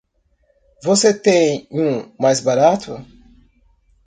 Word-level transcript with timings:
Você 0.83 1.13
tem 1.13 1.67
um 1.69 2.11
mais 2.19 2.39
barato? 2.39 3.05